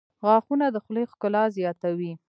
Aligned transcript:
•غاښونه 0.25 0.65
د 0.71 0.75
خولې 0.83 1.03
ښکلا 1.11 1.43
زیاتوي. 1.57 2.11